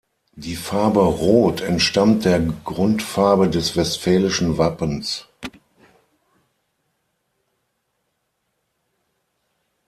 Die 0.33 0.55
Farbe 0.55 1.01
rot 1.01 1.61
entstammt 1.61 2.25
der 2.25 2.39
Grundfarbe 2.39 3.47
des 3.51 3.75
Westfälischen 3.75 4.57
Wappens. 4.57 5.27